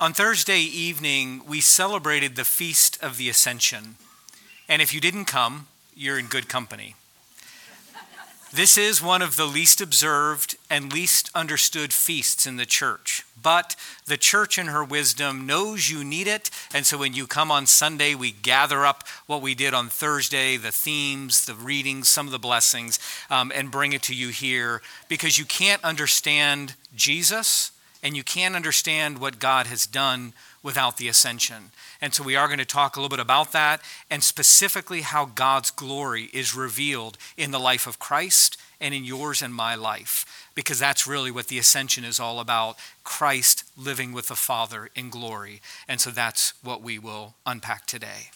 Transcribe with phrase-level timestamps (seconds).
[0.00, 3.96] On Thursday evening, we celebrated the Feast of the Ascension.
[4.68, 6.94] And if you didn't come, you're in good company.
[8.52, 13.24] This is one of the least observed and least understood feasts in the church.
[13.42, 13.74] But
[14.06, 16.48] the church, in her wisdom, knows you need it.
[16.72, 20.56] And so when you come on Sunday, we gather up what we did on Thursday
[20.56, 24.80] the themes, the readings, some of the blessings, um, and bring it to you here
[25.08, 27.72] because you can't understand Jesus
[28.02, 31.70] and you can't understand what God has done without the ascension.
[32.00, 33.80] And so we are going to talk a little bit about that
[34.10, 39.42] and specifically how God's glory is revealed in the life of Christ and in yours
[39.42, 44.28] and my life, because that's really what the ascension is all about Christ living with
[44.28, 45.60] the Father in glory.
[45.88, 48.30] And so that's what we will unpack today.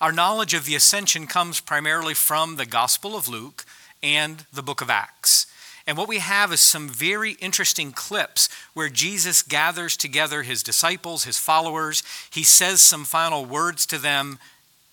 [0.00, 3.64] Our knowledge of the ascension comes primarily from the Gospel of Luke
[4.02, 5.46] and the book of Acts.
[5.86, 11.24] And what we have is some very interesting clips where Jesus gathers together his disciples,
[11.24, 12.02] his followers.
[12.30, 14.38] He says some final words to them,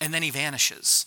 [0.00, 1.06] and then he vanishes.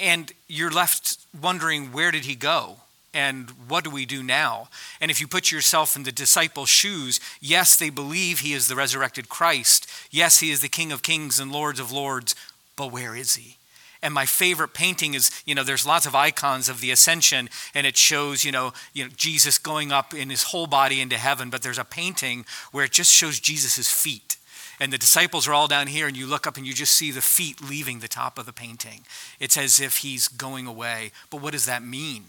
[0.00, 2.78] And you're left wondering, where did he go?
[3.12, 4.68] And what do we do now?
[5.00, 8.74] And if you put yourself in the disciples' shoes, yes, they believe he is the
[8.74, 9.86] resurrected Christ.
[10.10, 12.34] Yes, he is the King of kings and Lords of lords.
[12.74, 13.58] But where is he?
[14.04, 17.86] And my favorite painting is, you know, there's lots of icons of the ascension, and
[17.86, 21.48] it shows, you know, you know, Jesus going up in his whole body into heaven.
[21.48, 24.36] But there's a painting where it just shows Jesus' feet.
[24.78, 27.10] And the disciples are all down here, and you look up and you just see
[27.10, 29.06] the feet leaving the top of the painting.
[29.40, 31.10] It's as if he's going away.
[31.30, 32.24] But what does that mean?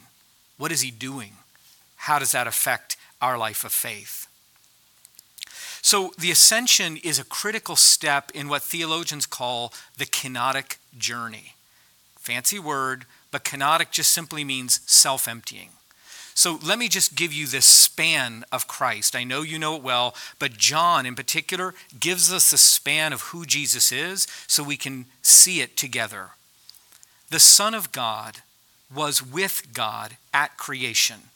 [0.58, 1.34] What is he doing?
[1.98, 4.28] How does that affect our life of faith?
[5.82, 11.55] So, the ascension is a critical step in what theologians call the kenotic journey.
[12.26, 15.70] Fancy word, but kenotic just simply means self emptying.
[16.34, 19.16] So let me just give you this span of Christ.
[19.16, 23.22] I know you know it well, but John in particular gives us the span of
[23.22, 26.32] who Jesus is so we can see it together.
[27.30, 28.38] The Son of God
[28.94, 31.30] was with God at creation.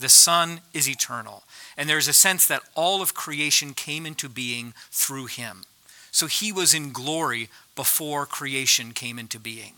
[0.00, 1.44] The Son is eternal.
[1.76, 5.62] And there's a sense that all of creation came into being through him.
[6.10, 9.74] So he was in glory before creation came into being.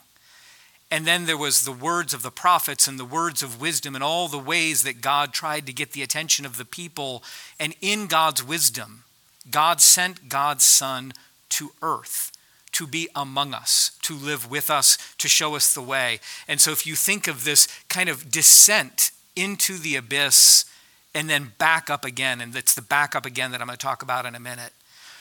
[0.90, 4.04] And then there was the words of the prophets and the words of wisdom and
[4.04, 7.24] all the ways that God tried to get the attention of the people.
[7.58, 9.04] And in God's wisdom,
[9.50, 11.12] God sent God's Son
[11.50, 12.30] to earth
[12.72, 16.20] to be among us, to live with us, to show us the way.
[16.46, 20.66] And so if you think of this kind of descent into the abyss
[21.14, 23.82] and then back up again, and it's the back up again that I'm going to
[23.82, 24.72] talk about in a minute.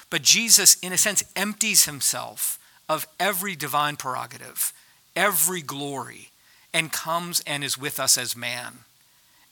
[0.10, 2.60] But Jesus, in a sense, empties himself
[2.90, 4.74] of every divine prerogative
[5.16, 6.30] every glory
[6.74, 8.80] and comes and is with us as man.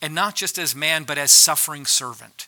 [0.02, 2.46] And not just as man, but as suffering servant.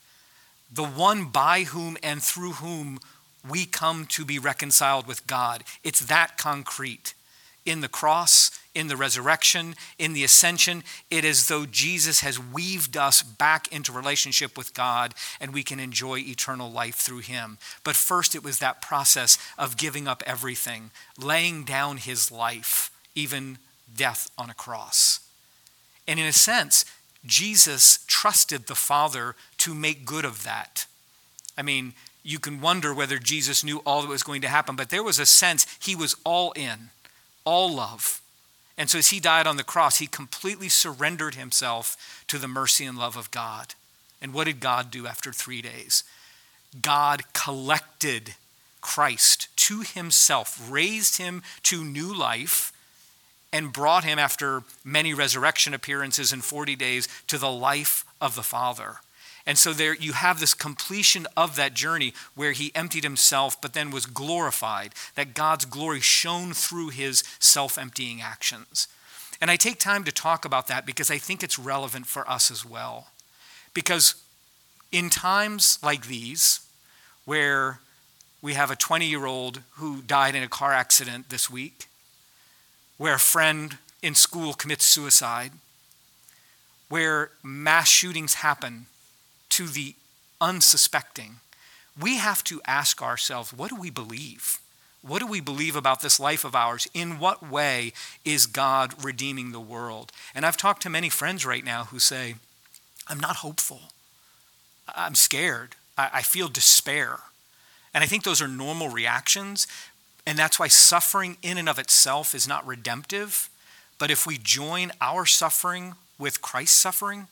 [0.73, 3.01] The one by whom and through whom
[3.49, 5.65] we come to be reconciled with God.
[5.83, 7.15] It's that concrete.
[7.65, 12.97] In the cross, in the resurrection, in the ascension, it is though Jesus has weaved
[12.97, 17.59] us back into relationship with God and we can enjoy eternal life through him.
[17.83, 23.59] But first, it was that process of giving up everything, laying down his life even
[23.97, 25.21] death on a cross.
[26.07, 26.85] And in a sense,
[27.25, 30.87] Jesus trusted the Father to make good of that.
[31.59, 34.91] I mean, you can wonder whether Jesus knew all that was going to happen, but
[34.91, 36.91] there was a sense he was all in,
[37.45, 38.21] all love.
[38.79, 42.85] And so as he died on the cross, he completely surrendered himself to the mercy
[42.85, 43.75] and love of God.
[44.21, 46.05] And what did God do after three days?
[46.83, 48.35] God collected
[48.81, 52.73] Christ to himself, raised him to new life,
[53.53, 58.43] and brought him, after many resurrection appearances in 40 days, to the life of the
[58.43, 58.97] Father.
[59.47, 63.73] And so there you have this completion of that journey where he emptied himself but
[63.73, 68.89] then was glorified, that God's glory shone through his self emptying actions.
[69.41, 72.51] And I take time to talk about that because I think it's relevant for us
[72.51, 73.09] as well.
[73.73, 74.15] Because
[74.91, 76.61] in times like these,
[77.25, 77.81] where
[78.43, 81.87] we have a 20 year old who died in a car accident this week,
[82.99, 85.53] where a friend in school commits suicide,
[86.89, 88.87] where mass shootings happen
[89.51, 89.95] to the
[90.41, 91.37] unsuspecting,
[92.01, 94.59] we have to ask ourselves what do we believe?
[95.03, 96.89] What do we believe about this life of ours?
[96.93, 97.93] In what way
[98.25, 100.11] is God redeeming the world?
[100.35, 102.35] And I've talked to many friends right now who say,
[103.07, 103.93] I'm not hopeful.
[104.95, 105.77] I'm scared.
[105.97, 107.21] I, feel despair.
[107.95, 109.67] And I think those are normal reactions,
[110.27, 113.49] and that's why suffering in and of itself is not redemptive.
[113.99, 117.29] But if we join our suffering with Christ's suffering,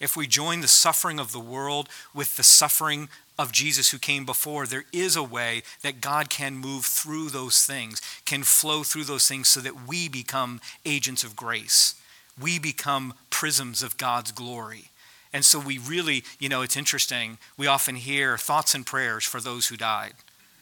[0.00, 3.08] if we join the suffering of the world with the suffering
[3.38, 7.64] of Jesus who came before, there is a way that God can move through those
[7.64, 11.94] things, can flow through those things so that we become agents of grace.
[12.40, 14.90] We become prisms of God's glory.
[15.32, 17.38] And so we really, you know, it's interesting.
[17.56, 20.14] We often hear thoughts and prayers for those who died.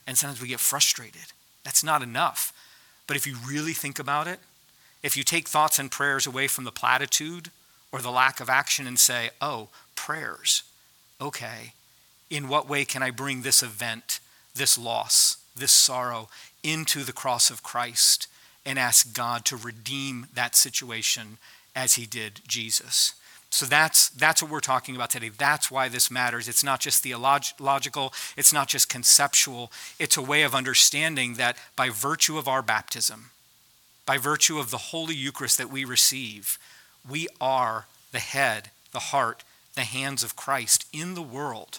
[0.07, 1.33] And sometimes we get frustrated.
[1.67, 2.53] That's not enough.
[3.09, 4.39] But if you really think about it,
[5.03, 7.51] if you take thoughts and prayers away from the platitude
[7.91, 10.63] or the lack of action and say, oh, prayers,
[11.21, 11.73] okay,
[12.31, 14.21] in what way can I bring this event,
[14.55, 16.29] this loss, this sorrow
[16.63, 18.29] into the cross of Christ
[18.65, 21.39] and ask God to redeem that situation
[21.75, 23.15] as he did Jesus?
[23.51, 25.31] So that's, that's what we're talking about today.
[25.31, 26.49] That's why this matters.
[26.49, 29.71] It's not just theological, it's not just conceptual.
[29.99, 33.31] It's a way of understanding that by virtue of our baptism,
[34.05, 36.59] by virtue of the Holy Eucharist that we receive,
[37.09, 39.43] we are the head, the heart,
[39.75, 41.79] the hands of Christ in the world.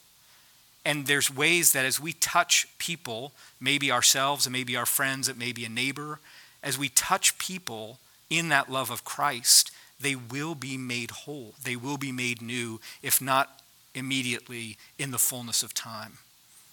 [0.86, 5.38] And there's ways that as we touch people, maybe ourselves and maybe our friends, it
[5.38, 6.20] may be a neighbor,
[6.64, 8.00] as we touch people
[8.30, 11.56] in that love of Christ, they will be made whole.
[11.64, 13.62] They will be made new, if not
[13.96, 16.20] immediately in the fullness of time.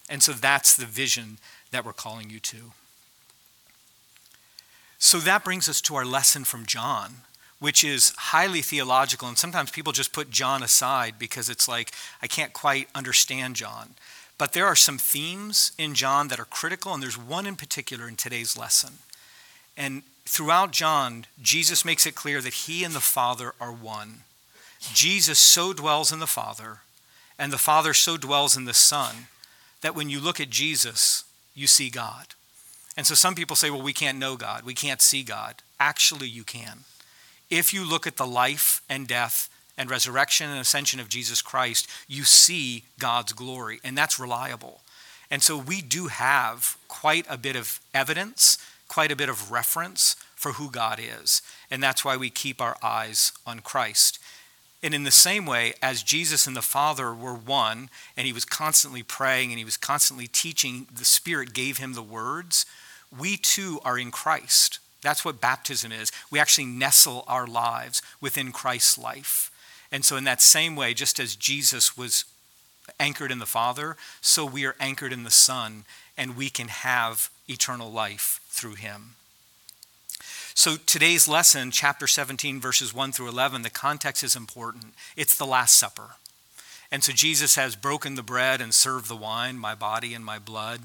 [0.09, 1.39] And so that's the vision
[1.71, 2.73] that we're calling you to.
[4.99, 7.17] So that brings us to our lesson from John
[7.65, 9.27] which is highly theological.
[9.27, 13.95] And sometimes people just put John aside because it's like, I can't quite understand John.
[14.37, 18.07] But there are some themes in John that are critical, and there's one in particular
[18.07, 18.99] in today's lesson.
[19.79, 24.21] And throughout John, Jesus makes it clear that he and the Father are one.
[24.93, 26.81] Jesus so dwells in the Father,
[27.39, 29.29] and the Father so dwells in the Son,
[29.81, 31.25] that when you look at Jesus,
[31.55, 32.29] you see God.
[32.97, 35.57] And so some people say, well, we can't know God, we can't see God.
[35.81, 36.85] Actually, you can
[37.51, 41.89] if you look at the life and death and resurrection and ascension of Jesus Christ,
[42.09, 44.81] you see God's glory, and that's reliable.
[45.31, 50.17] And so we do have quite a bit of evidence, quite a bit of reference
[50.35, 51.43] for who God is.
[51.71, 54.19] And that's why we keep our eyes on Christ.
[54.83, 58.45] And in the same way, as Jesus and the Father were one, and he was
[58.45, 62.67] constantly praying and he was constantly teaching, the Spirit gave him the words,
[63.17, 64.81] we too are in Christ.
[65.01, 66.13] That's what baptism is.
[66.31, 69.51] We actually nestle our lives within Christ's life.
[69.91, 72.25] And so, in that same way, just as Jesus was
[73.01, 75.85] anchored in the Father, so we are anchored in the Son,
[76.17, 79.17] and we can have eternal life through him.
[80.55, 84.95] So, today's lesson, chapter 17, verses 1 through 11, the context is important.
[85.17, 86.17] It's the Last Supper.
[86.93, 90.39] And so, Jesus has broken the bread and served the wine, my body and my
[90.39, 90.83] blood.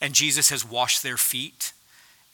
[0.00, 1.72] And Jesus has washed their feet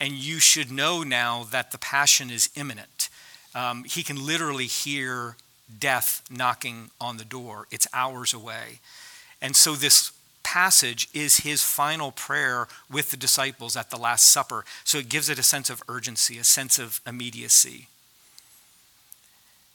[0.03, 3.09] and you should know now that the passion is imminent.
[3.55, 5.37] Um, he can literally hear
[5.79, 8.79] death knocking on the door, it's hours away.
[9.41, 10.11] And so, this
[10.53, 14.63] passage is his final prayer with the disciples at the Last Supper.
[14.83, 17.87] So, it gives it a sense of urgency, a sense of immediacy.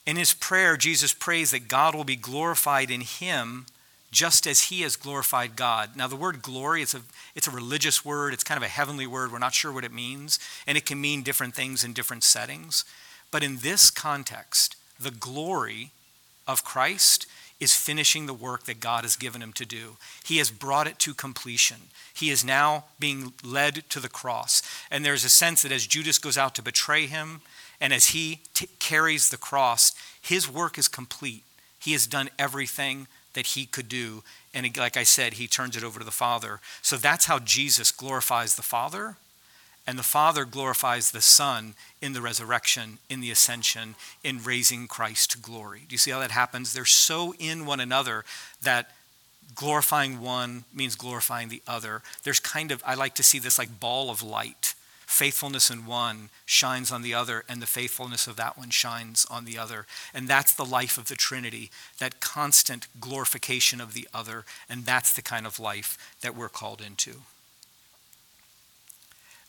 [0.07, 3.67] In his prayer, Jesus prays that God will be glorified in him
[4.13, 5.97] just as he has glorified God.
[5.97, 7.03] Now, the word glory, it's a,
[7.35, 9.33] it's a religious word, it's kind of a heavenly word.
[9.33, 12.85] We're not sure what it means, and it can mean different things in different settings.
[13.33, 15.91] But in this context, the glory
[16.47, 17.27] of Christ
[17.61, 19.97] is finishing the work that God has given him to do.
[20.25, 21.89] He has brought it to completion.
[22.15, 24.63] He is now being led to the cross.
[24.91, 27.41] And there's a sense that as Judas goes out to betray him,
[27.81, 31.45] and as he t- carries the cross, his work is complete.
[31.79, 34.23] He has done everything that he could do.
[34.53, 36.61] And like I said, he turns it over to the Father.
[36.83, 39.17] So that's how Jesus glorifies the Father.
[39.89, 45.31] And the Father glorifies the Son in the resurrection, in the ascension, in raising Christ
[45.31, 45.85] to glory.
[45.89, 46.75] Do you see how that happens?
[46.75, 48.27] They're so in one another
[48.63, 48.91] that
[49.55, 52.03] glorifying one means glorifying the other.
[52.23, 54.75] There's kind of, I like to see this like ball of light
[55.07, 59.47] faithfulness in one shines on the other, and the faithfulness of that one shines on
[59.47, 59.87] the other.
[60.13, 64.45] And that's the life of the Trinity, that constant glorification of the other.
[64.69, 67.23] And that's the kind of life that we're called into.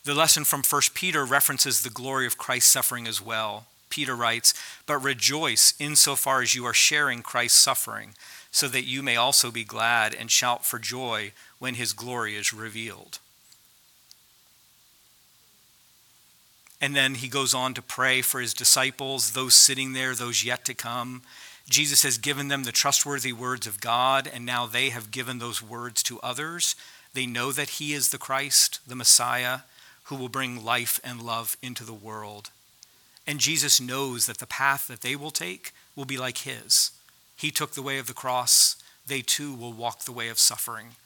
[0.04, 3.66] The lesson from 1 Peter references the glory of Christ's suffering as well.
[3.90, 4.54] Peter writes,
[4.86, 8.14] But rejoice insofar as you are sharing Christ's suffering,
[8.50, 12.54] so that you may also be glad and shout for joy when his glory is
[12.54, 13.18] revealed.
[16.80, 20.64] And then he goes on to pray for his disciples, those sitting there, those yet
[20.64, 21.22] to come.
[21.68, 25.62] Jesus has given them the trustworthy words of God, and now they have given those
[25.62, 26.74] words to others.
[27.12, 29.60] They know that he is the Christ, the Messiah,
[30.10, 32.50] who will bring life and love into the world.
[33.28, 36.90] And Jesus knows that the path that they will take will be like his.
[37.36, 38.74] He took the way of the cross.
[39.06, 40.96] They too will walk the way of suffering.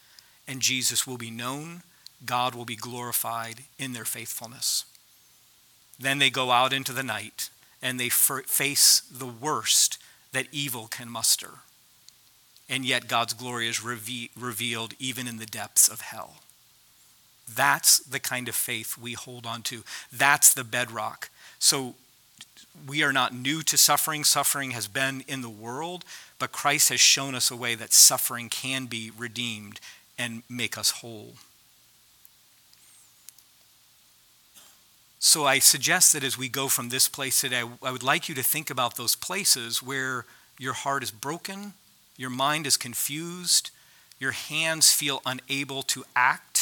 [0.48, 1.82] And Jesus will be known,
[2.24, 4.86] God will be glorified in their faithfulness.
[5.98, 7.50] Then they go out into the night
[7.82, 9.98] and they face the worst
[10.32, 11.50] that evil can muster.
[12.70, 16.36] And yet God's glory is reve- revealed even in the depths of hell.
[17.52, 19.82] That's the kind of faith we hold on to.
[20.12, 21.30] That's the bedrock.
[21.58, 21.94] So
[22.86, 24.24] we are not new to suffering.
[24.24, 26.04] Suffering has been in the world,
[26.38, 29.80] but Christ has shown us a way that suffering can be redeemed
[30.18, 31.34] and make us whole.
[35.18, 38.34] So I suggest that as we go from this place today, I would like you
[38.34, 40.26] to think about those places where
[40.58, 41.72] your heart is broken,
[42.16, 43.70] your mind is confused,
[44.20, 46.53] your hands feel unable to act.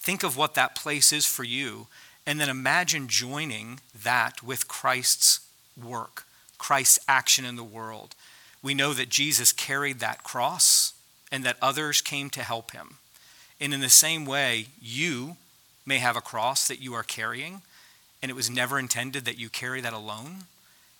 [0.00, 1.86] Think of what that place is for you,
[2.26, 5.40] and then imagine joining that with Christ's
[5.80, 6.24] work,
[6.58, 8.14] Christ's action in the world.
[8.62, 10.94] We know that Jesus carried that cross
[11.32, 12.96] and that others came to help him.
[13.60, 15.36] And in the same way, you
[15.86, 17.62] may have a cross that you are carrying
[18.22, 20.44] and it was never intended that you carry that alone.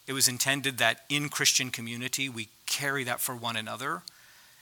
[0.07, 4.03] It was intended that in Christian community we carry that for one another.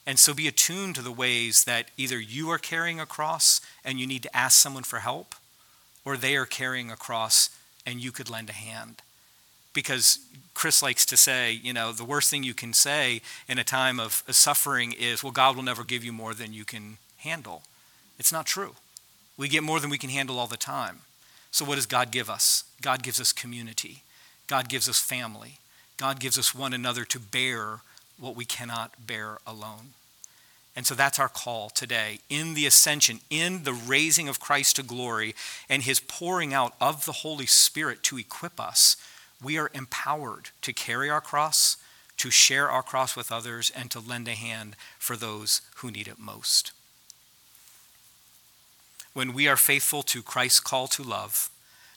[0.09, 4.00] And so be attuned to the ways that either you are carrying a cross and
[4.00, 5.35] you need to ask someone for help,
[6.03, 7.50] or they are carrying a cross
[7.85, 9.03] and you could lend a hand.
[9.75, 10.21] Because
[10.55, 14.00] Chris likes to say, you know, the worst thing you can say in a time
[14.00, 17.65] of suffering is, well, God will never give you more than you can handle.
[18.19, 18.77] It's not true.
[19.37, 21.00] We get more than we can handle all the time.
[21.50, 22.65] So, what does God give us?
[22.81, 24.05] God gives us community,
[24.47, 25.59] God gives us family,
[25.99, 27.81] God gives us one another to bear
[28.19, 29.95] what we cannot bear alone.
[30.77, 34.83] And so that's our call today in the ascension, in the raising of Christ to
[34.83, 35.35] glory,
[35.69, 38.97] and his pouring out of the Holy Spirit to equip us.
[39.43, 41.77] We are empowered to carry our cross,
[42.19, 46.07] to share our cross with others, and to lend a hand for those who need
[46.07, 46.73] it most.
[49.15, 51.51] When we are faithful to Christ's call to love,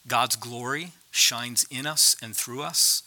[0.08, 3.04] God's glory shines in us and through us,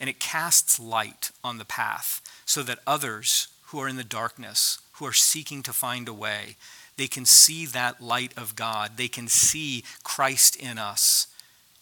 [0.00, 4.78] and it casts light on the path so that others who are in the darkness,
[4.92, 6.56] who are seeking to find a way,
[6.96, 8.96] they can see that light of God.
[8.96, 11.26] They can see Christ in us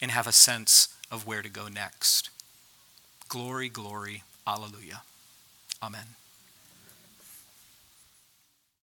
[0.00, 2.31] and have a sense of where to go next.
[3.28, 5.02] Glory, glory, alleluia.
[5.83, 6.22] Amen.